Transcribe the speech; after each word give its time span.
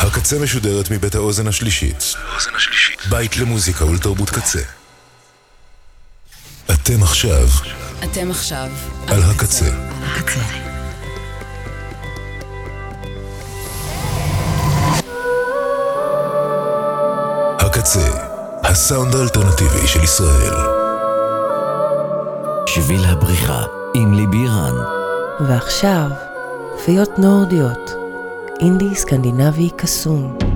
הקצה 0.00 0.38
משודרת 0.38 0.90
מבית 0.90 1.14
האוזן 1.14 1.46
השלישית. 1.46 2.14
בית 3.10 3.36
למוזיקה 3.36 3.84
ולתרבות 3.84 4.30
קצה. 4.30 4.60
אתם 6.70 7.02
עכשיו. 7.02 7.48
אתם 8.04 8.30
עכשיו. 8.30 8.68
על 9.06 9.22
הקצה. 9.22 9.70
הקצה. 17.58 18.08
הסאונד 18.62 19.14
האלטרנטיבי 19.14 19.86
של 19.86 20.04
ישראל. 20.04 20.54
שביל 22.66 23.04
הבריחה 23.04 23.64
עם 23.94 24.14
ליבי 24.14 24.48
רן. 24.48 24.74
ועכשיו, 25.48 26.10
פיות 26.84 27.18
נורדיות. 27.18 27.99
אינדי 28.60 28.94
סקנדינבי 28.94 29.70
קסום. 29.76 30.49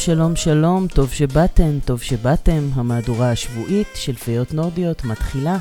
שלום, 0.00 0.36
שלום, 0.36 0.86
טוב 0.86 1.10
שבאתם, 1.12 1.78
טוב 1.84 2.02
שבאתם, 2.02 2.68
המהדורה 2.74 3.30
השבועית 3.30 3.86
של 3.94 4.14
פיות 4.14 4.54
נורדיות 4.54 5.04
מתחילה. 5.04 5.56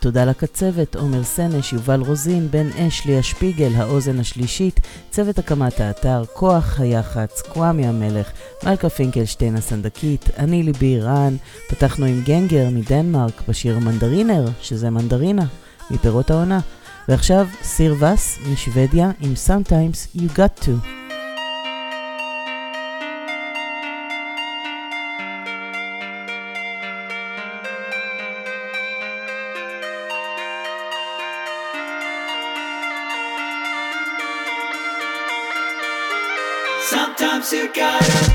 תודה 0.00 0.24
לקצבת, 0.24 0.96
עומר 0.96 1.24
סנש, 1.24 1.72
יובל 1.72 2.00
רוזין, 2.00 2.50
בן 2.50 2.68
אש, 2.68 3.06
ליה 3.06 3.22
שפיגל, 3.22 3.74
האוזן 3.76 4.20
השלישית, 4.20 4.80
צוות 5.10 5.38
הקמת 5.38 5.80
האתר, 5.80 6.22
כוח 6.32 6.80
היח"צ, 6.80 7.42
כוואמי 7.42 7.86
המלך, 7.86 8.30
מלכה 8.64 8.88
פינקלשטיין 8.88 9.56
הסנדקית, 9.56 10.30
אני 10.38 10.62
ליבי 10.62 11.00
רן, 11.00 11.36
פתחנו 11.68 12.06
עם 12.06 12.22
גנגר 12.24 12.68
מדנמרק 12.72 13.42
בשיר 13.48 13.78
מנדרינר, 13.78 14.44
שזה 14.62 14.90
מנדרינה, 14.90 15.46
מפירות 15.90 16.30
העונה. 16.30 16.60
ועכשיו 17.08 17.46
סיר 17.62 17.94
וס 18.00 18.38
משוודיה 18.52 19.10
עם 19.20 19.32
Sometimes 19.46 20.18
You 20.18 20.38
Got 20.38 20.64
To. 20.64 21.03
Sometimes 36.94 37.52
you 37.52 37.68
gotta 37.74 38.33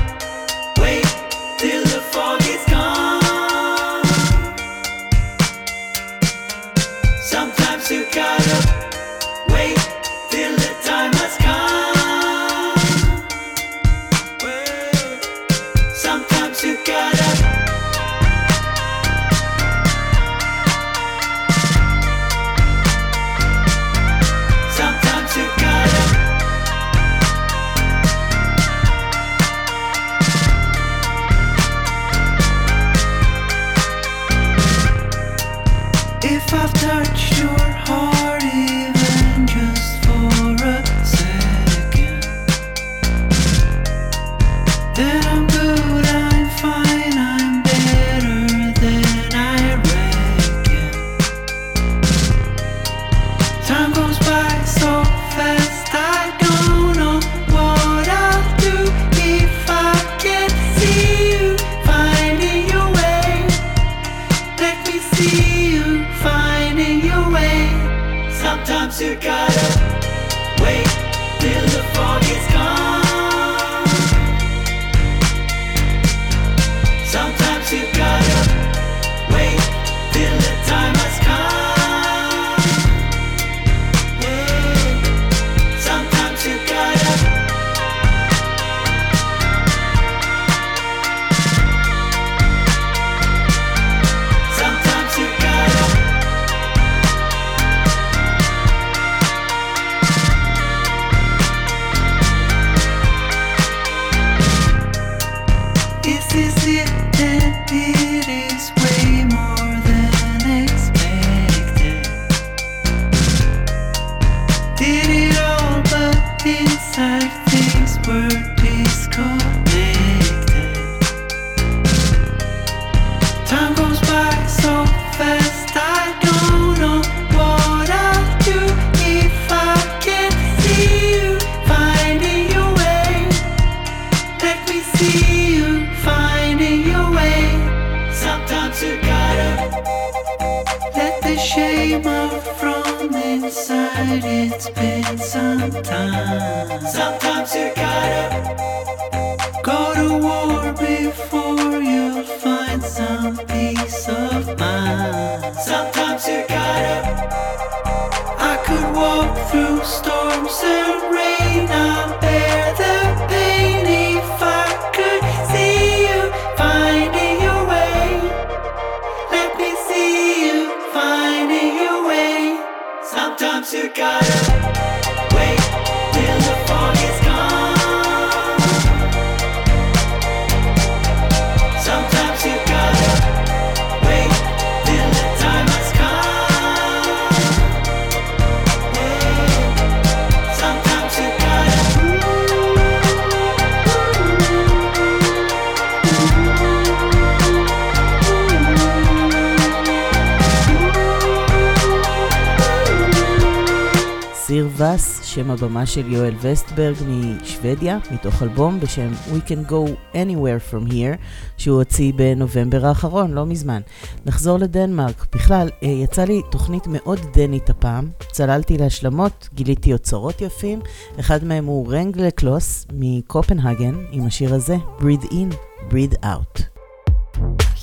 הבמה 205.62 205.86
של 205.86 206.12
יואל 206.12 206.34
וסטברג 206.40 206.96
משוודיה, 207.08 207.98
מתוך 208.10 208.42
אלבום 208.42 208.80
בשם 208.80 209.12
We 209.32 209.48
Can 209.48 209.70
Go 209.70 209.90
Anywhere 210.14 210.72
From 210.72 210.90
Here, 210.90 211.16
שהוא 211.56 211.78
הוציא 211.78 212.12
בנובמבר 212.16 212.86
האחרון, 212.86 213.32
לא 213.32 213.46
מזמן. 213.46 213.80
נחזור 214.26 214.58
לדנמרק. 214.58 215.26
בכלל, 215.34 215.68
אה, 215.82 215.88
יצא 215.88 216.24
לי 216.24 216.42
תוכנית 216.50 216.86
מאוד 216.86 217.18
דנית 217.32 217.70
הפעם. 217.70 218.08
צללתי 218.32 218.78
להשלמות, 218.78 219.48
גיליתי 219.54 219.92
אוצרות 219.92 220.40
יפים. 220.40 220.80
אחד 221.20 221.44
מהם 221.44 221.64
הוא 221.64 221.92
רנגלה 221.92 222.30
קלוס 222.30 222.86
מקופנהגן, 222.92 223.94
עם 224.10 224.26
השיר 224.26 224.54
הזה, 224.54 224.76
Breathe 224.98 225.26
In, 225.30 225.54
Breathe 225.90 226.24
Out. 226.24 226.62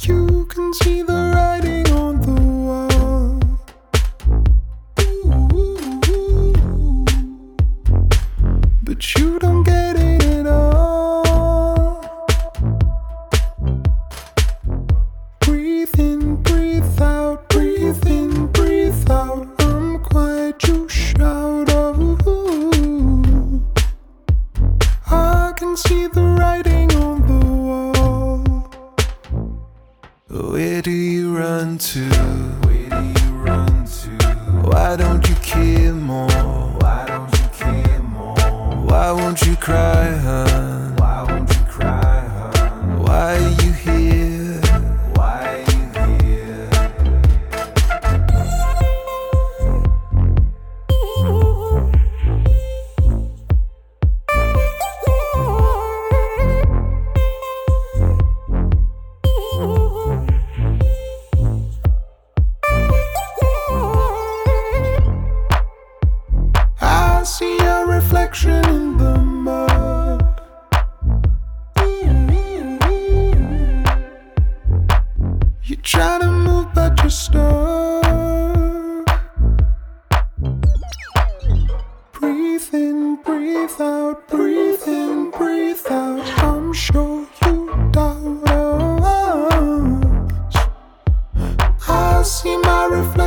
You 0.03 0.47
can 0.53 0.73
see 0.81 1.01
the 1.09 1.19
writing 1.33 1.87
on 2.03 2.21
the 2.21 2.46
But 8.97 9.15
you 9.15 9.37
don't 9.37 9.61
get 9.61 9.95
it 9.95 10.23
at 10.23 10.47
all. 10.47 12.01
Breathe 15.41 15.99
in, 15.99 16.37
breathe 16.41 16.99
out, 16.99 17.47
breathe 17.47 18.07
in, 18.07 18.47
breathe 18.47 19.07
out. 19.11 19.47
I'm 19.59 19.99
quiet, 20.03 20.67
you 20.67 20.89
shout. 20.89 21.69
Oh, 21.69 22.17
I 25.05 25.53
can 25.55 25.77
see 25.77 26.07
the 26.07 26.23
writing 26.39 26.91
on 26.95 27.21
the 27.27 27.45
wall. 27.67 28.41
Where 30.27 30.81
do 30.81 30.89
you 30.89 31.37
run 31.37 31.77
to? 31.77 32.09
Where 32.65 32.89
do 32.89 33.03
you 33.05 33.31
run 33.45 33.85
to? 33.85 34.09
Why 34.67 34.95
don't 34.95 35.29
you 35.29 35.35
care 35.35 35.93
more? 35.93 36.46
Why 38.97 39.11
won't 39.11 39.45
you 39.45 39.55
cry, 39.55 40.09
hun? 40.25 40.76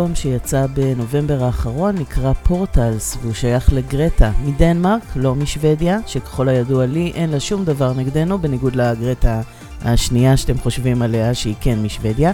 אלבום 0.00 0.14
שיצא 0.14 0.66
בנובמבר 0.74 1.44
האחרון 1.44 1.94
נקרא 1.98 2.32
פורטלס, 2.32 3.16
והוא 3.22 3.34
שייך 3.34 3.72
לגרטה 3.72 4.30
מדנמרק, 4.44 5.02
לא 5.16 5.34
משוודיה, 5.34 5.98
שככל 6.06 6.48
הידוע 6.48 6.86
לי 6.86 7.12
אין 7.14 7.30
לה 7.30 7.40
שום 7.40 7.64
דבר 7.64 7.92
נגדנו, 7.92 8.38
בניגוד 8.38 8.76
לגרטה 8.76 9.40
השנייה 9.82 10.36
שאתם 10.36 10.58
חושבים 10.58 11.02
עליה, 11.02 11.34
שהיא 11.34 11.54
כן 11.60 11.82
משוודיה. 11.82 12.32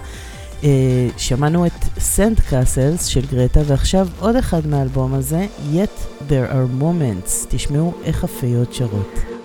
אה, 0.64 1.08
שמענו 1.16 1.66
את 1.66 1.84
סנט 1.98 2.40
קאסלס 2.40 3.06
של 3.06 3.26
גרטה, 3.30 3.60
ועכשיו 3.66 4.08
עוד 4.20 4.36
אחד 4.36 4.66
מהאלבום 4.66 5.14
הזה, 5.14 5.46
Yet 5.72 6.28
There 6.28 6.52
Are 6.52 6.82
Moments. 6.82 7.46
תשמעו 7.48 7.94
איך 8.04 8.24
הפיות 8.24 8.74
שרות. 8.74 9.35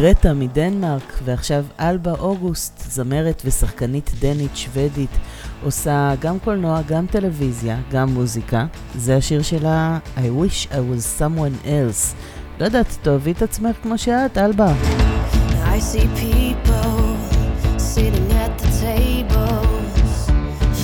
גרטה 0.00 0.34
מדנמרק, 0.34 1.18
ועכשיו 1.24 1.64
אלבה 1.80 2.12
אוגוסט, 2.12 2.84
זמרת 2.90 3.42
ושחקנית 3.44 4.10
דנית 4.20 4.56
שוודית, 4.56 5.10
עושה 5.64 6.14
גם 6.20 6.38
קולנוע, 6.38 6.82
גם 6.82 7.06
טלוויזיה, 7.06 7.78
גם 7.90 8.14
מוזיקה. 8.14 8.66
זה 8.94 9.16
השיר 9.16 9.42
שלה 9.42 9.98
I 10.16 10.20
wish 10.20 10.66
I 10.70 10.76
was 10.76 11.20
someone 11.20 11.66
else. 11.66 12.14
לא 12.60 12.64
יודעת, 12.64 12.86
תאהבי 13.02 13.32
את 13.32 13.42
עצמך 13.42 13.76
כמו 13.82 13.98
שאת, 13.98 14.38
אלבה. 14.38 14.72
I 15.64 15.80
see 15.80 16.08
people 16.24 17.00
sitting 17.76 18.30
at 18.44 18.52
the 18.62 18.70
tables, 18.86 20.16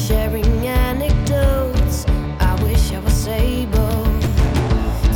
sharing 0.06 0.66
anecdotes. 0.88 1.97
I 2.40 2.52
wish 2.64 2.85
I 2.99 3.00
was 3.09 3.28
able 3.28 4.04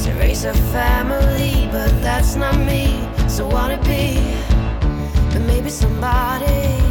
to 0.02 0.08
raise 0.22 0.44
a 0.44 0.54
family, 0.76 1.56
but 1.72 1.90
that's 2.04 2.34
not 2.36 2.56
me. 2.70 3.07
So 3.38 3.46
wanna 3.46 3.80
be, 3.84 4.18
but 5.30 5.42
maybe 5.46 5.70
somebody 5.70 6.82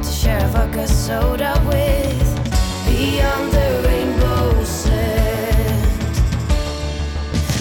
to 0.00 0.12
share 0.12 0.38
a 0.38 0.48
vodka 0.50 0.86
soda 0.86 1.60
with. 1.66 2.30
Beyond 2.86 3.50
the 3.50 3.82
rainbow 3.88 4.62
sand. 4.62 5.88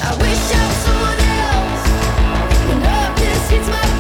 I 0.04 0.12
wish 0.22 0.44
I 0.54 0.68
was 0.68 0.78
someone 0.86 1.22
else. 1.50 1.86
When 2.68 2.80
darkness 2.84 3.50
hits 3.50 3.68
my 3.70 3.91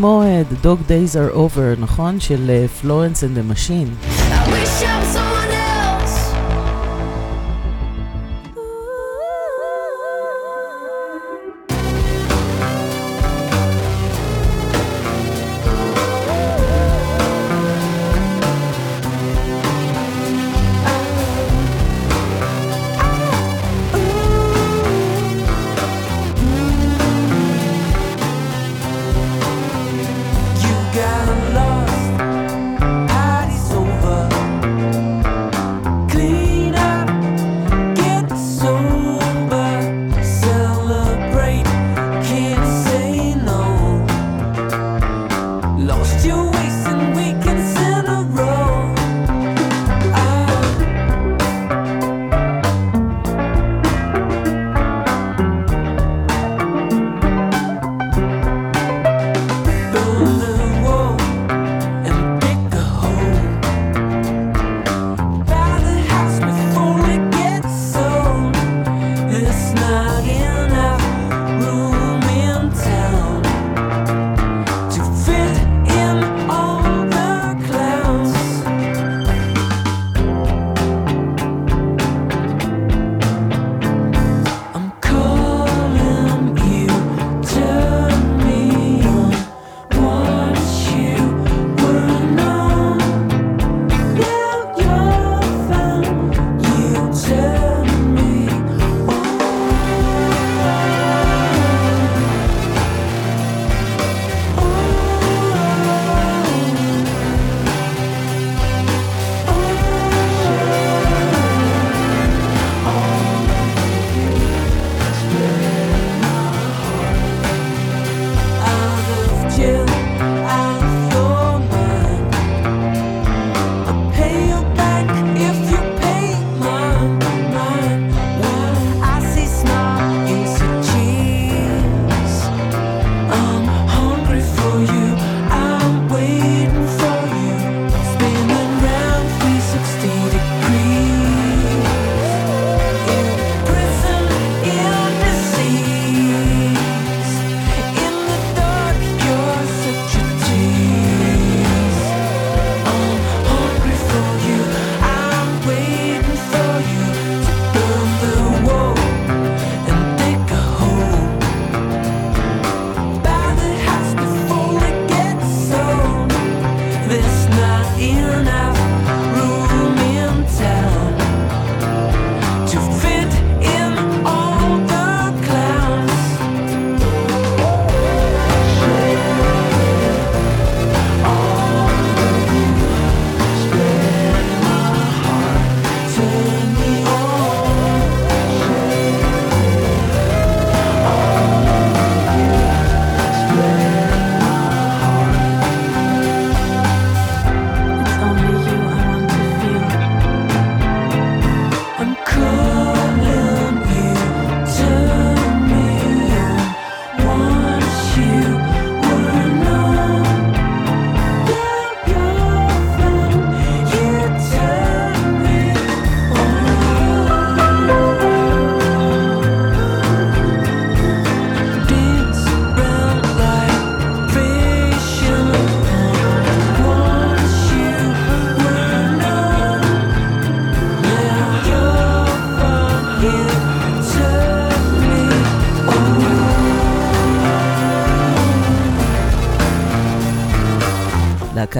כמו 0.00 0.22
uh, 0.22 0.52
The 0.52 0.66
Dog 0.66 0.90
Days 0.90 1.16
are 1.16 1.36
Over, 1.36 1.80
נכון? 1.80 2.20
של 2.20 2.50
uh, 2.64 2.80
פלורנס 2.80 3.24
and 3.24 3.26
the 3.26 3.52
Machine. 3.52 4.08
I 4.32 4.50
wish 4.50 4.82
I'm 4.82 5.39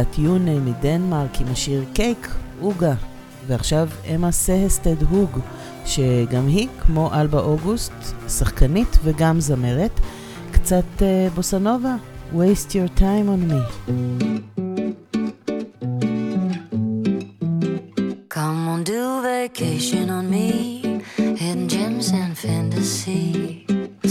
להקת 0.00 0.18
יונה 0.18 0.60
מדנמרק 0.60 1.40
עם 1.40 1.46
השיר 1.52 1.84
קייק, 1.92 2.28
עוגה. 2.60 2.94
ועכשיו 3.46 3.88
אמה 4.14 4.32
סהסטד 4.32 5.02
הוג, 5.02 5.38
שגם 5.86 6.46
היא, 6.46 6.68
כמו 6.80 7.10
אלבה 7.14 7.40
אוגוסט, 7.40 7.92
שחקנית 8.28 8.98
וגם 9.04 9.40
זמרת, 9.40 10.00
קצת 10.52 10.84
uh, 10.98 11.34
בוסנובה, 11.34 11.96
waste 12.34 12.70
your 12.70 12.98
time 12.98 13.28
on 13.28 13.50
me. 13.50 13.62
Come 18.34 18.62
on, 18.72 18.80
do 18.84 19.02
vacation 19.30 20.06
on 20.18 20.24
me. 20.34 20.48
Hidden 21.40 21.68
gems 21.74 22.08
and 22.20 22.32
fantasy. 22.44 23.22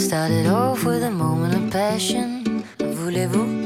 Started 0.07 0.45
off 0.61 0.79
with 0.89 1.03
a 1.11 1.13
moment 1.23 1.53
of 1.59 1.65
passion. 1.71 2.29
Voulez-vous 2.99 3.58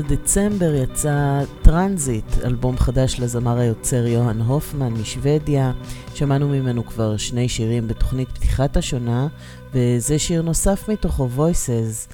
דצמבר 0.00 0.74
יצא 0.74 1.40
Transit, 1.62 2.24
אלבום 2.44 2.78
חדש 2.78 3.20
לזמר 3.20 3.58
היוצר 3.58 4.06
יוהאן 4.06 4.40
הופמן 4.40 4.92
משוודיה. 4.92 5.72
שמענו 6.14 6.48
ממנו 6.48 6.86
כבר 6.86 7.16
שני 7.16 7.48
שירים 7.48 7.88
בתוכנית 7.88 8.28
פתיחת 8.28 8.76
השנה, 8.76 9.26
וזה 9.74 10.18
שיר 10.18 10.42
נוסף 10.42 10.88
מתוכו, 10.88 11.28
Voices. 11.36 12.12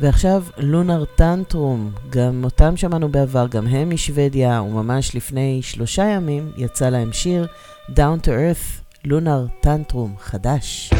ועכשיו 0.00 0.44
Lunar 0.58 1.04
Tantrum, 1.04 1.92
גם 2.10 2.44
אותם 2.44 2.76
שמענו 2.76 3.08
בעבר, 3.08 3.46
גם 3.46 3.66
הם 3.66 3.90
משוודיה, 3.90 4.62
וממש 4.62 5.16
לפני 5.16 5.60
שלושה 5.62 6.04
ימים 6.04 6.52
יצא 6.56 6.88
להם 6.88 7.12
שיר 7.12 7.46
Down 7.90 8.24
to 8.24 8.28
Earth, 8.28 8.82
Lunar 9.04 9.46
Tantrum 9.60 10.14
חדש. 10.18 10.90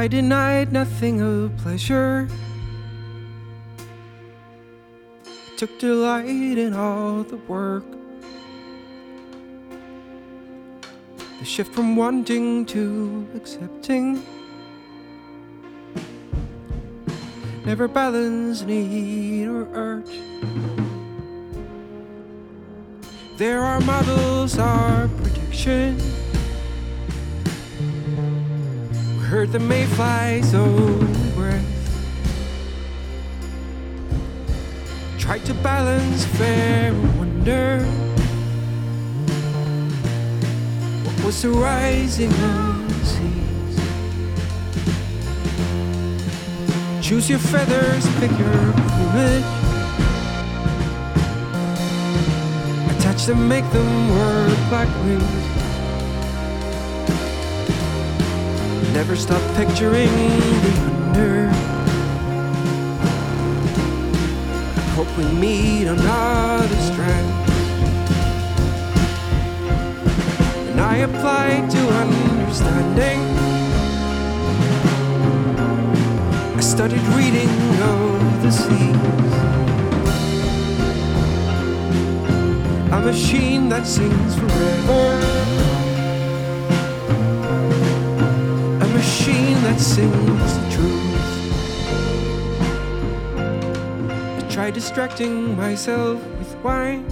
I 0.00 0.08
denied 0.08 0.72
nothing 0.72 1.20
of 1.20 1.54
pleasure. 1.58 2.26
Took 5.58 5.78
delight 5.78 6.56
in 6.56 6.72
all 6.72 7.22
the 7.22 7.36
work. 7.36 7.84
The 11.38 11.44
shift 11.44 11.74
from 11.74 11.96
wanting 11.96 12.64
to 12.72 13.28
accepting. 13.34 14.24
Never 17.66 17.86
balance 17.86 18.62
need 18.62 19.48
or 19.48 19.68
urge. 19.74 20.18
There 23.36 23.60
are 23.60 23.80
models, 23.80 24.58
our 24.58 25.08
prediction. 25.08 26.00
Heard 29.30 29.52
the 29.52 29.60
mayflies 29.60 30.54
own 30.54 30.98
breath. 31.36 31.64
Tried 35.20 35.44
to 35.44 35.54
balance 35.54 36.24
fair 36.24 36.92
wonder. 37.16 37.78
What 41.04 41.26
was 41.26 41.42
the 41.42 41.50
rising 41.50 42.32
seas? 43.04 43.76
Choose 47.00 47.30
your 47.30 47.38
feathers, 47.38 48.04
pick 48.18 48.32
your 48.32 48.72
plumage. 48.82 49.44
Attach 52.96 53.26
them, 53.26 53.46
make 53.46 53.70
them 53.70 54.10
work 54.10 54.72
like 54.72 54.88
wings. 55.04 55.59
Never 58.92 59.16
stop 59.16 59.40
picturing 59.56 60.08
the 60.62 60.72
under. 60.82 61.48
I 64.76 64.80
hope 64.94 65.08
we 65.16 65.24
meet 65.40 65.88
on 65.88 65.98
other 65.98 66.76
strands. 66.76 67.50
And 70.70 70.80
I 70.80 70.96
apply 70.98 71.66
to 71.70 71.78
understanding. 72.04 73.20
I 76.56 76.60
started 76.60 77.00
reading 77.16 77.48
of 77.80 78.42
the 78.42 78.50
seas. 78.50 79.32
A 82.92 83.00
machine 83.00 83.68
that 83.70 83.86
sings 83.86 84.34
forever. 84.34 85.79
Machine 89.00 89.54
that 89.62 89.80
sings 89.80 90.52
the 90.58 90.64
truth. 90.76 91.34
I 94.38 94.46
tried 94.50 94.74
distracting 94.74 95.56
myself 95.56 96.22
with 96.38 96.54
wine. 96.56 97.06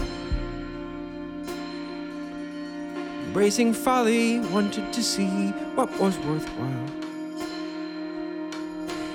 Embracing 3.24 3.72
folly, 3.72 4.40
wanted 4.52 4.92
to 4.92 5.02
see 5.02 5.48
what 5.76 5.88
was 5.98 6.18
worthwhile. 6.28 6.90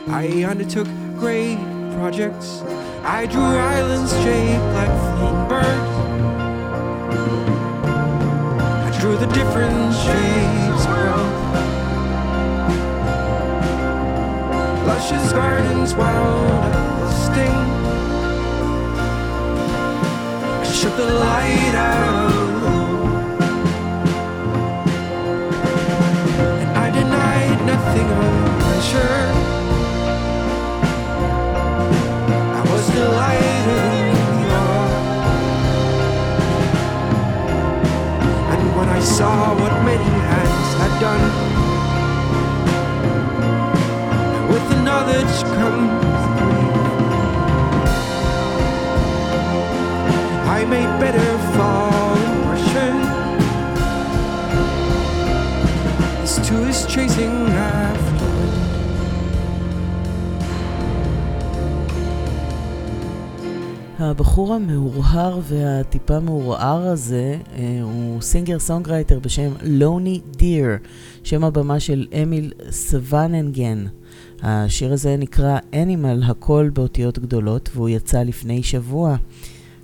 I 0.08 0.44
undertook 0.44 0.88
great 1.20 1.60
projects. 1.94 2.64
I 3.04 3.28
drew 3.28 3.52
islands 3.78 4.12
shaped 4.24 4.68
like 4.78 4.94
fleeing 5.14 5.48
birds. 5.48 5.94
I 8.88 8.90
drew 9.00 9.16
the 9.16 9.28
different 9.28 9.94
shapes 9.94 10.63
Luscious 15.04 15.34
gardens 15.34 15.94
wound 15.96 16.76
up 16.76 17.12
sting. 17.12 17.62
I 20.62 20.64
shook 20.64 20.96
the 20.96 21.04
light 21.04 21.76
out. 21.76 22.32
And 26.62 26.70
I 26.78 26.90
denied 26.90 27.66
nothing 27.66 28.08
of 28.08 28.60
pleasure. 28.62 29.20
I 32.56 32.62
was 32.72 32.88
delighted 32.96 33.68
in 34.08 34.52
art. 34.56 34.94
And 38.54 38.76
when 38.78 38.88
I 38.88 39.02
saw 39.02 39.54
what 39.54 39.74
many 39.84 40.12
hands 40.32 40.76
had 40.80 41.02
done, 41.02 41.53
knowledge 45.14 45.44
comes. 45.58 46.04
I 50.58 50.66
made 50.66 50.92
better 51.00 51.32
fall 51.54 52.14
impression. 52.30 52.94
This 56.22 56.36
too 56.48 56.64
is 56.72 56.86
chasing 56.94 57.36
after. 57.50 58.24
הבחור 64.00 64.54
המהורהר 64.54 65.40
והטיפה 65.44 66.20
מעורער 66.20 66.88
הזה 66.88 67.38
אה, 67.56 67.80
הוא 67.82 68.22
singer 68.22 68.60
songwriter 68.60 69.20
בשם 69.20 69.52
Loney 69.62 70.22
Dear, 70.38 70.68
שם 71.24 71.44
הבמה 71.44 71.80
של 71.80 72.08
אמיל 72.24 72.54
סווננגן. 72.70 73.86
השיר 74.44 74.94
הזה 74.94 75.16
נקרא 75.18 75.58
Animal, 75.74 76.26
הכל 76.26 76.70
באותיות 76.74 77.20
גדולות, 77.20 77.70
והוא 77.74 77.90
יצא 77.90 78.24
לפני 78.24 78.64
שבוע. 78.64 79.16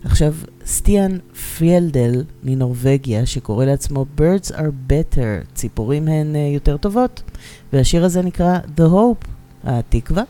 עכשיו, 0.03 0.33
סטיאן 0.65 1.17
פריאלדל 1.57 2.23
מנורבגיה, 2.43 3.25
שקורא 3.25 3.65
לעצמו 3.65 4.05
Birds 4.17 4.51
are 4.51 4.91
better, 4.91 5.53
ציפורים 5.53 6.07
הן 6.07 6.35
אה, 6.35 6.51
יותר 6.53 6.77
טובות, 6.77 7.23
והשיר 7.73 8.05
הזה 8.05 8.21
נקרא 8.21 8.59
The 8.77 8.81
Hope, 8.81 9.27
התקווה. 9.63 10.23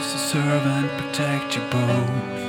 To 0.00 0.18
serve 0.18 0.66
and 0.66 0.88
protect 0.98 1.56
you 1.56 1.62
both? 1.70 2.40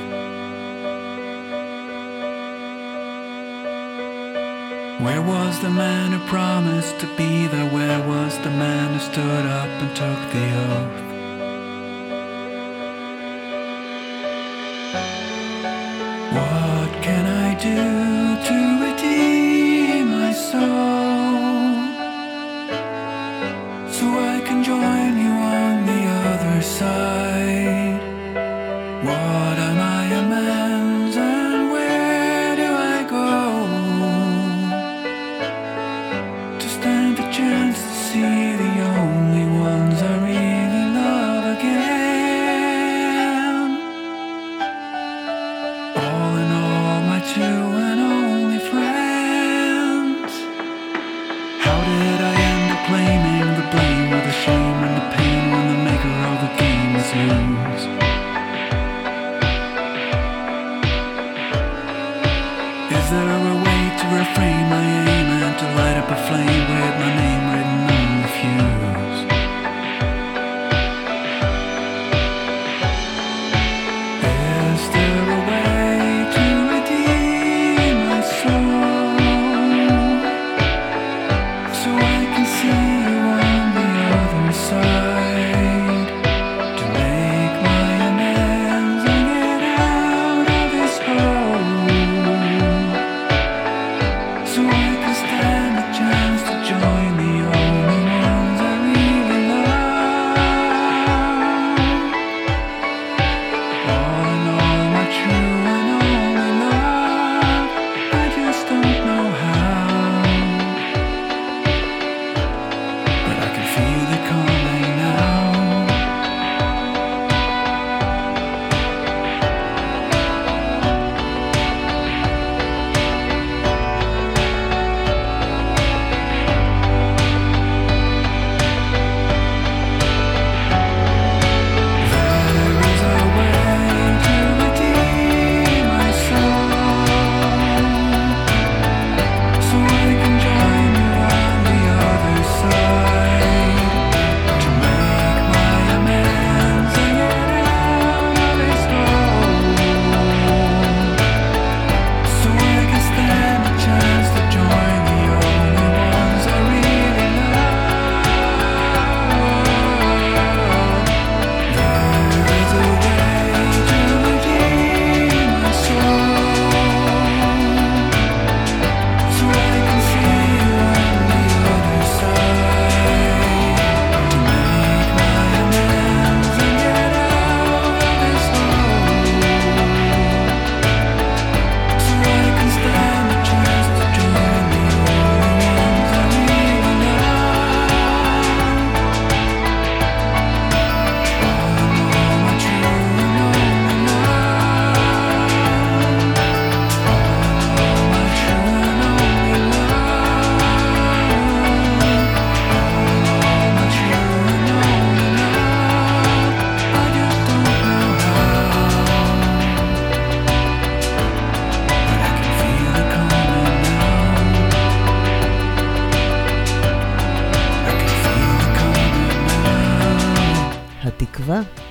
Where 5.02 5.20
was 5.20 5.60
the 5.60 5.68
man 5.68 6.12
who 6.12 6.26
promised 6.26 6.98
to 7.00 7.06
be 7.16 7.46
there? 7.48 7.68
Where 7.70 8.00
was 8.08 8.38
the 8.38 8.50
man 8.50 8.94
who 8.94 9.00
stood 9.00 9.46
up 9.46 9.68
and 9.68 9.94
took 9.94 10.32
the 10.32 10.46
oath? 10.70 11.11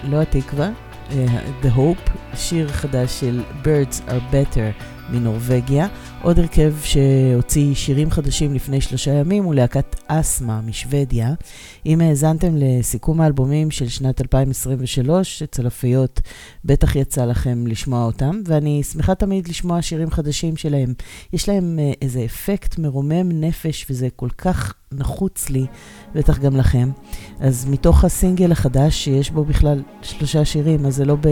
לא 0.04 0.22
התקווה, 0.22 0.70
אה, 1.12 1.26
The 1.64 1.78
Hope, 1.78 2.36
שיר 2.36 2.68
חדש 2.68 3.20
של 3.20 3.42
Birds 3.64 4.10
are 4.10 4.34
Better 4.34 4.84
מנורבגיה. 5.10 5.88
עוד 6.22 6.40
הרכב 6.40 6.74
שהוציא 6.84 7.76
שירים 7.76 8.12
חדשים 8.12 8.54
לפני 8.54 8.82
שלושה 8.82 9.12
ימים 9.12 9.44
הוא 9.44 9.56
להקת 9.56 9.96
אסמה 10.08 10.62
משוודיה. 10.62 11.34
אם 11.86 12.02
האזנתם 12.02 12.54
לסיכום 12.56 13.22
האלבומים 13.22 13.72
של 13.72 13.88
שנת 13.88 14.22
2023, 14.22 15.44
אצל 15.44 15.68
הפיות 15.68 16.22
בטח 16.66 16.96
יצא 16.96 17.26
לכם 17.26 17.68
לשמוע 17.68 18.06
אותם, 18.06 18.42
ואני 18.46 18.84
שמחה 18.84 19.16
תמיד 19.16 19.48
לשמוע 19.48 19.82
שירים 19.82 20.12
חדשים 20.12 20.58
שלהם. 20.58 20.94
יש 21.34 21.50
להם 21.50 21.80
אה, 21.80 21.92
איזה 22.02 22.26
אפקט 22.26 22.80
מרומם 22.80 23.32
נפש 23.32 23.86
וזה 23.90 24.08
כל 24.16 24.30
כך 24.38 24.74
נחוץ 24.92 25.50
לי, 25.50 25.66
בטח 26.16 26.40
גם 26.40 26.58
לכם. 26.58 26.90
אז 27.40 27.66
מתוך 27.70 28.04
הסינגל 28.04 28.52
החדש, 28.52 29.04
שיש 29.04 29.32
בו 29.32 29.44
בכלל 29.44 29.82
שלושה 30.02 30.46
שירים, 30.46 30.86
אז 30.86 30.96
זה 30.96 31.06
לא, 31.06 31.16
ב... 31.22 31.28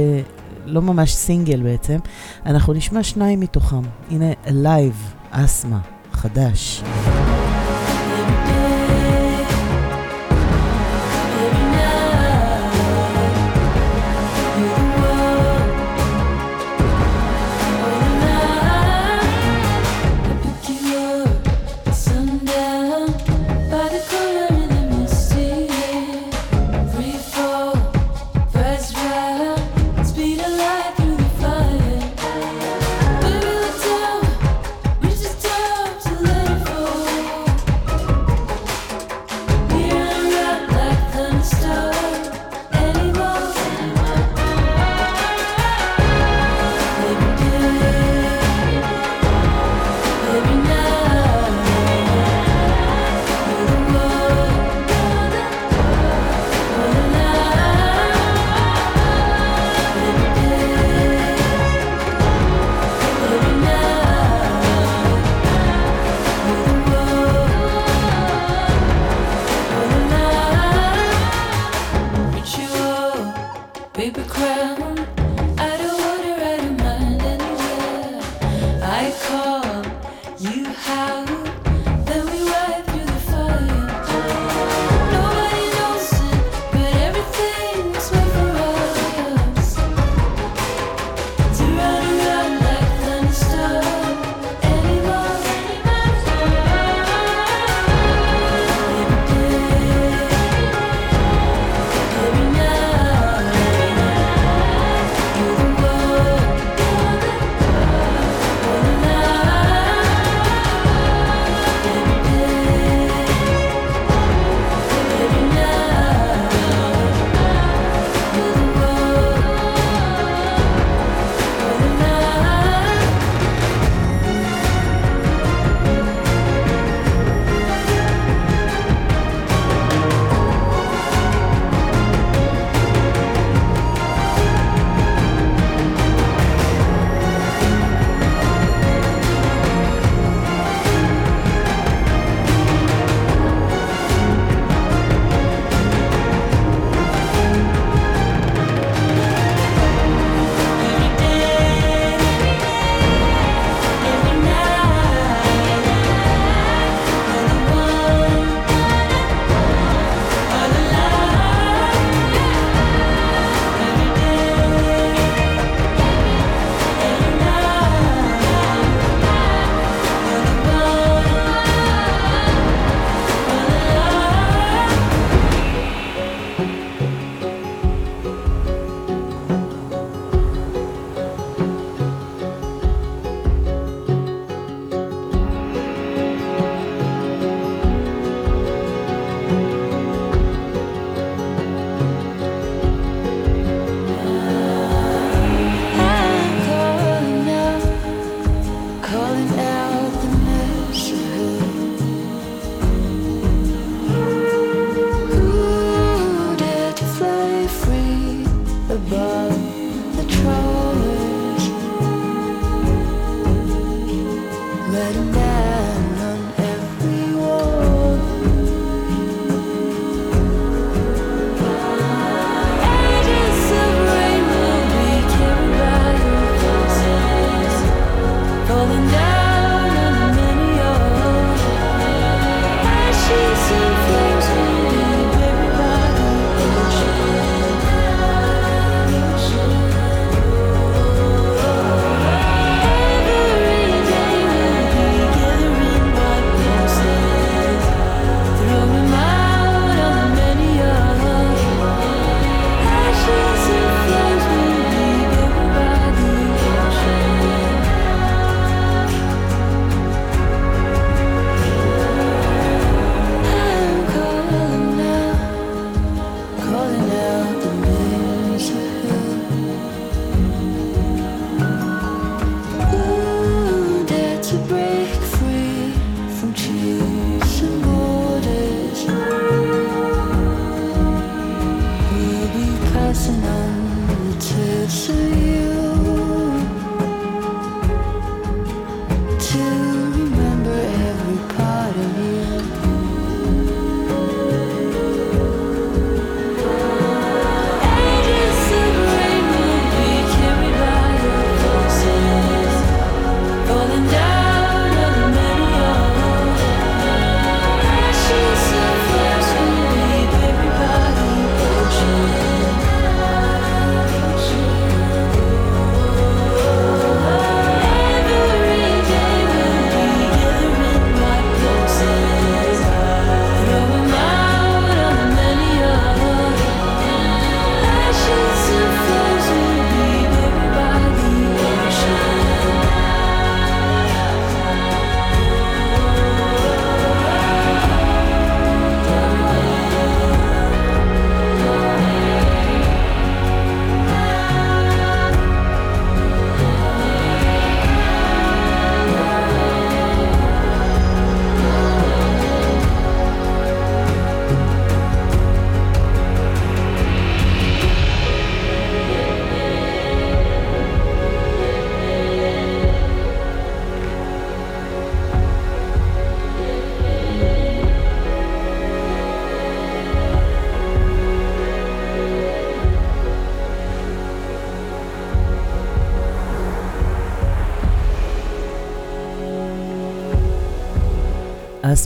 לא 0.69 0.81
ממש 0.81 1.13
סינגל 1.13 1.61
בעצם, 1.63 1.97
אנחנו 2.45 2.73
נשמע 2.73 3.03
שניים 3.03 3.39
מתוכם. 3.39 3.81
הנה, 4.11 4.31
Alive, 4.45 5.15
אסמה, 5.31 5.79
חדש. 6.11 6.83
paper 74.11 74.27
crap. 74.27 74.58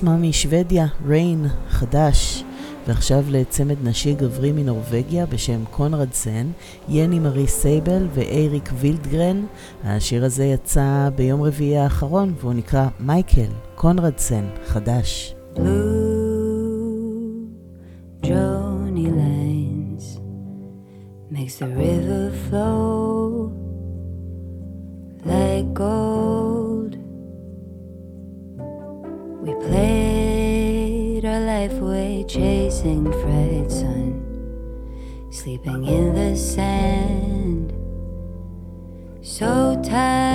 עצמה 0.03 0.17
משוודיה, 0.17 0.85
ריין, 1.07 1.45
חדש. 1.69 2.43
ועכשיו 2.87 3.23
לצמד 3.29 3.75
נשי 3.83 4.13
גברי 4.13 4.51
מנורבגיה 4.51 5.25
בשם 5.25 5.65
Konradsen, 5.71 6.47
יני 6.89 7.19
מרי 7.19 7.47
סייבל 7.47 8.07
ואייריק 8.13 8.69
וילדגרן. 8.79 9.45
השיר 9.83 10.25
הזה 10.25 10.45
יצא 10.45 11.09
ביום 11.15 11.41
רביעי 11.41 11.77
האחרון 11.77 12.33
והוא 12.39 12.53
נקרא 12.53 12.87
Michael, 12.99 13.51
Konradsen, 13.75 14.45
חדש. 14.65 15.35
Blue, 18.23 18.63
makes 21.31 21.55
the 21.61 21.67
river 21.67 22.31
flow 22.49 23.02
sleeping 35.63 35.85
in 35.85 36.13
the 36.15 36.35
sand. 36.35 37.73
So 39.21 39.81
tired. 39.83 40.32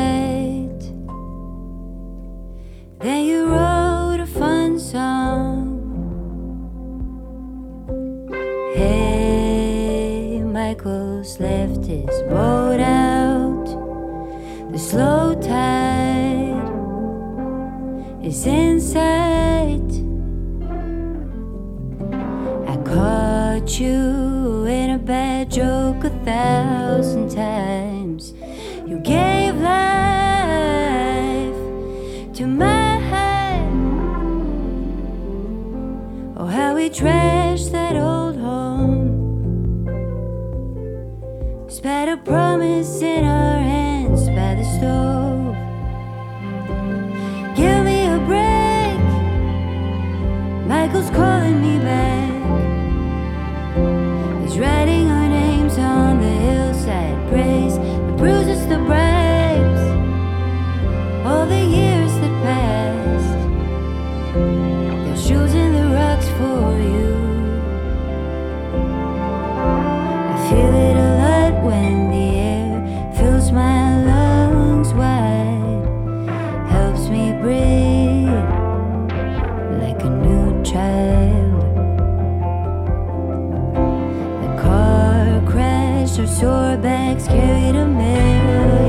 shore 86.37 86.77
bags 86.77 87.27
carried 87.27 87.77
a 87.77 87.87
mail. 87.87 88.88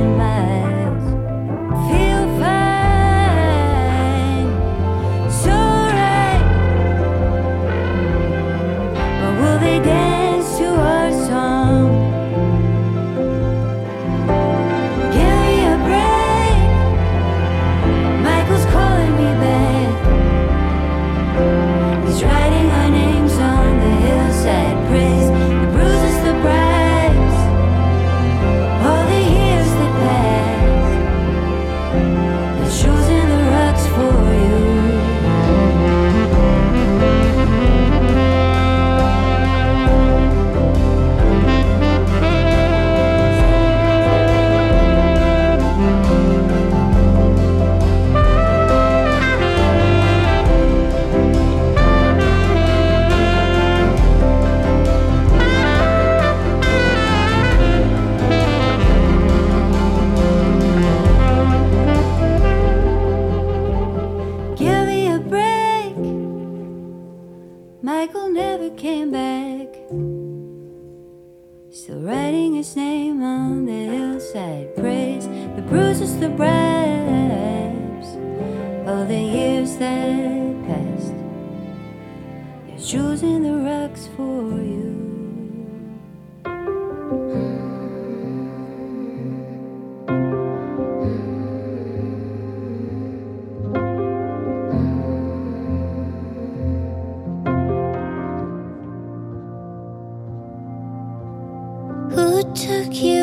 Took 102.43 102.93
you 102.93 103.18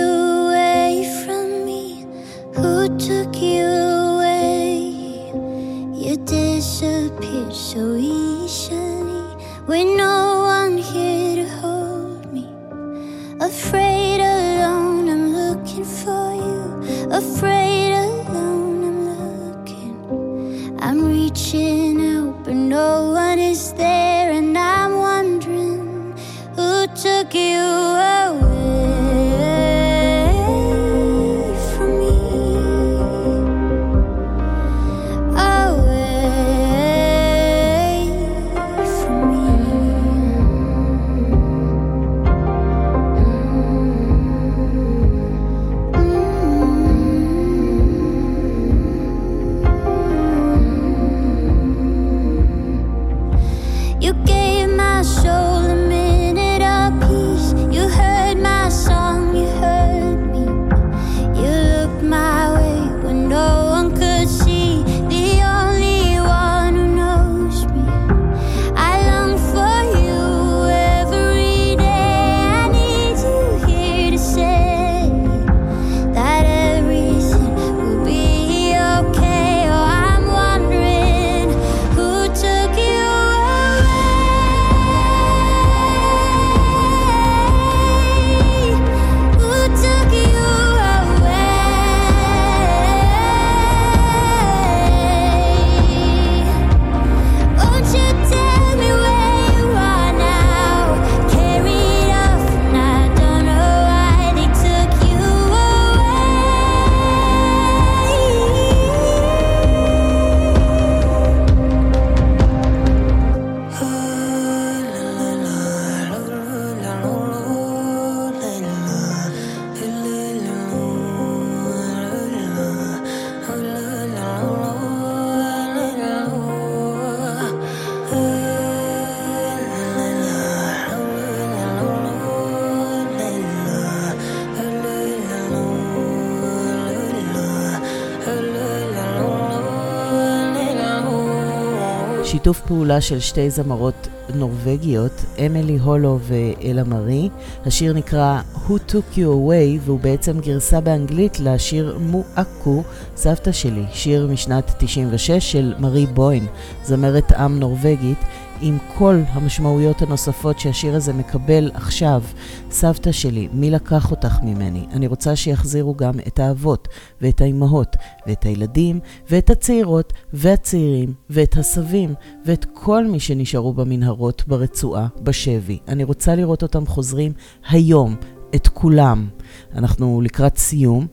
שיתוף 142.46 142.60
פעולה 142.60 143.00
של 143.00 143.20
שתי 143.20 143.50
זמרות 143.50 144.08
נורבגיות, 144.34 145.24
אמילי 145.46 145.78
הולו 145.78 146.18
ואלה 146.22 146.84
מארי. 146.84 147.28
השיר 147.66 147.92
נקרא 147.92 148.40
Who 148.54 148.70
Took 148.90 149.16
You 149.16 149.18
Away, 149.18 149.80
והוא 149.80 150.00
בעצם 150.00 150.40
גרסה 150.40 150.80
באנגלית 150.80 151.40
לשיר 151.40 151.98
מואקו, 152.00 152.82
סבתא 153.16 153.52
שלי, 153.52 153.84
שיר 153.92 154.26
משנת 154.26 154.74
96 154.78 155.52
של 155.52 155.74
מארי 155.78 156.06
בוין, 156.06 156.46
זמרת 156.84 157.32
עם 157.32 157.58
נורבגית, 157.58 158.18
עם 158.60 158.78
כל 158.98 159.20
המשמעויות 159.28 160.02
הנוספות 160.02 160.58
שהשיר 160.58 160.94
הזה 160.94 161.12
מקבל 161.12 161.70
עכשיו. 161.74 162.22
סבתא 162.70 163.12
שלי, 163.12 163.48
מי 163.52 163.70
לקח 163.70 164.10
אותך 164.10 164.38
ממני? 164.42 164.86
אני 164.92 165.06
רוצה 165.06 165.36
שיחזירו 165.36 165.94
גם 165.94 166.14
את 166.26 166.38
האבות, 166.38 166.88
ואת 167.20 167.40
האימהות, 167.40 167.96
ואת 168.26 168.44
הילדים, 168.44 169.00
ואת 169.30 169.50
הצעירות, 169.50 170.12
והצעירים, 170.32 171.14
ואת 171.30 171.56
הסבים, 171.56 172.14
ואת 172.46 172.66
כל 172.72 173.06
מי 173.06 173.20
שנשארו 173.20 173.72
במנהרות, 173.72 174.44
ברצועה, 174.46 175.06
בשבי. 175.22 175.78
אני 175.88 176.04
רוצה 176.04 176.34
לראות 176.34 176.62
אותם 176.62 176.86
חוזרים 176.86 177.32
היום, 177.68 178.16
את 178.54 178.68
כולם. 178.68 179.28
אנחנו 179.74 180.20
לקראת 180.20 180.58
סיום. 180.58 181.06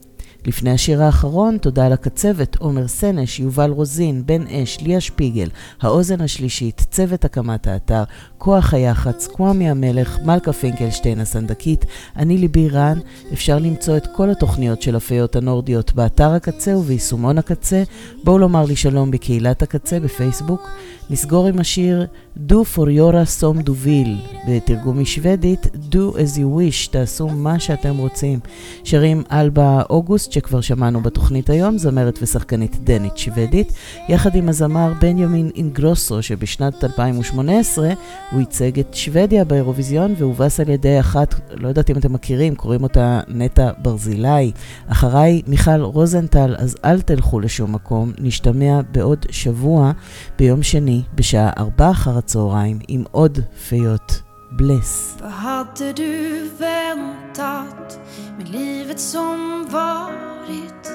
לפני 0.46 0.70
השיר 0.70 1.02
האחרון, 1.02 1.58
תודה 1.58 1.88
לקצבת, 1.88 2.56
עומר 2.56 2.88
סנש, 2.88 3.40
יובל 3.40 3.70
רוזין, 3.70 4.22
בן 4.26 4.46
אש, 4.46 4.78
ליה 4.80 5.00
שפיגל, 5.00 5.48
האוזן 5.80 6.20
השלישית, 6.20 6.86
צוות 6.90 7.24
הקמת 7.24 7.66
האתר, 7.66 8.02
כוח 8.38 8.74
היח"צ, 8.74 9.26
קוואמי 9.26 9.70
המלך, 9.70 10.18
מלכה 10.24 10.52
פינקלשטיין 10.52 11.20
הסנדקית, 11.20 11.84
אני 12.16 12.38
ליבי 12.38 12.68
רן. 12.68 12.98
אפשר 13.32 13.58
למצוא 13.58 13.96
את 13.96 14.06
כל 14.16 14.30
התוכניות 14.30 14.82
של 14.82 14.96
הפיות 14.96 15.36
הנורדיות 15.36 15.94
באתר 15.94 16.30
הקצה 16.30 16.76
וביישומון 16.76 17.38
הקצה. 17.38 17.82
בואו 18.24 18.38
לומר 18.38 18.64
לי 18.64 18.76
שלום 18.76 19.10
בקהילת 19.10 19.62
הקצה 19.62 20.00
בפייסבוק. 20.00 20.70
נסגור 21.10 21.46
עם 21.46 21.58
השיר 21.58 22.06
Do 22.36 22.64
for 22.64 22.88
Yora 22.90 23.24
Som 23.24 23.62
Duvil, 23.62 24.38
בתרגום 24.48 24.98
משוודית 24.98 25.66
Do 25.90 26.16
as 26.16 26.38
you 26.38 26.58
wish, 26.58 26.90
תעשו 26.90 27.28
מה 27.28 27.60
שאתם 27.60 27.96
רוצים. 27.98 28.38
שרים 28.84 29.22
אלבה 29.32 29.82
אוגוסט, 29.90 30.32
שכבר 30.32 30.60
שמענו 30.60 31.00
בתוכנית 31.00 31.50
היום, 31.50 31.78
זמרת 31.78 32.18
ושחקנית 32.22 32.76
דנית 32.84 33.18
שוודית, 33.18 33.72
יחד 34.08 34.34
עם 34.34 34.48
הזמר 34.48 34.92
בנימין 35.00 35.50
אינגרוסו, 35.54 36.22
שבשנת 36.22 36.84
2018 36.84 37.92
הוא 38.30 38.40
ייצג 38.40 38.78
את 38.78 38.94
שוודיה 38.94 39.44
באירוויזיון 39.44 40.14
והובס 40.18 40.60
על 40.60 40.68
ידי 40.68 41.00
אחת, 41.00 41.34
לא 41.50 41.68
יודעת 41.68 41.90
אם 41.90 41.96
אתם 41.96 42.12
מכירים, 42.12 42.54
קוראים 42.54 42.82
אותה 42.82 43.20
נטע 43.28 43.70
ברזילי. 43.78 44.52
אחריי 44.86 45.42
מיכל 45.46 45.80
רוזנטל, 45.80 46.54
אז 46.58 46.76
אל 46.84 47.00
תלכו 47.00 47.40
לשום 47.40 47.72
מקום, 47.72 48.12
נשתמע 48.18 48.80
בעוד 48.92 49.26
שבוע, 49.30 49.92
ביום 50.38 50.62
שני, 50.62 51.02
בשעה 51.14 51.50
ארבע 51.58 51.90
אחר 51.90 52.18
הצהריים, 52.23 52.79
עם 52.87 53.03
עוד 53.11 53.39
פיות. 53.69 54.21
בלס. 54.51 55.17
Vad 55.21 55.31
hade 55.31 55.93
du 55.93 56.49
väntat 56.57 57.99
med 58.37 58.49
livet 58.49 58.99
som 58.99 59.67
varit? 59.71 60.91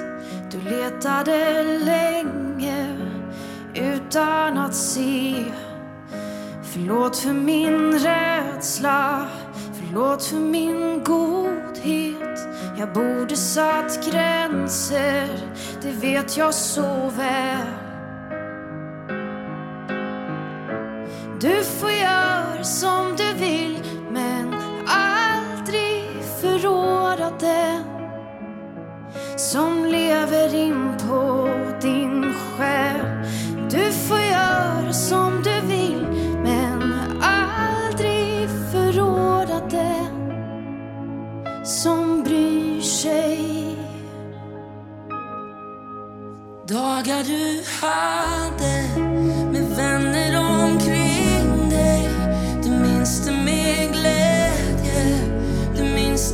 Du 0.51 0.61
letade 0.61 1.63
länge 1.63 2.97
utan 3.73 4.57
att 4.57 4.75
se. 4.75 5.45
Förlåt 6.63 7.17
för 7.17 7.33
min 7.33 7.99
rädsla, 7.99 9.27
förlåt 9.73 10.23
för 10.23 10.39
min 10.39 11.03
godhet. 11.03 12.39
Jag 12.77 12.93
borde 12.93 13.35
satt 13.35 14.11
gränser, 14.11 15.27
det 15.81 15.91
vet 15.91 16.37
jag 16.37 16.53
så 16.53 17.11
väl. 17.17 17.88
Du 21.40 21.64
får 21.64 21.90
göra 21.90 22.64
som 22.64 23.16
du 23.16 23.32
vill 23.44 23.82
men 24.10 24.54
aldrig 24.86 26.04
förråda 26.40 27.32
den 27.40 27.84
som 29.36 29.84
lever 29.84 30.54
in 30.54 30.92
på 31.08 31.48
din 31.82 32.34
själ. 32.34 33.00
Du 33.70 33.92
får 33.92 34.20
göra 34.20 34.92
som 34.92 35.42
du 35.42 35.66
vill 35.66 36.06
men 36.44 36.94
aldrig 37.22 38.48
förråda 38.72 39.60
den 39.70 40.32
som 41.64 42.22
bryr 42.22 42.80
sig. 42.80 43.76
Dagar 46.68 47.22
du 47.24 47.62
hade 47.80 48.98
med 49.52 49.76
vänner 49.76 50.38
omkring 50.38 50.99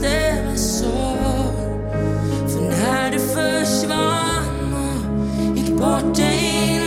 bestämma 0.07 0.57
sorg. 0.57 1.57
För 2.48 2.61
när 2.61 3.11
du 3.11 3.18
försvann 3.18 4.74
och 4.74 5.57
gick 5.57 5.70
bort 5.70 6.16
dig 6.16 6.86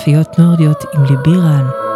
יפהפיות 0.00 0.38
נורדיות 0.38 0.84
עם 0.94 1.04
ליבי 1.04 1.40
רן. 1.40 1.89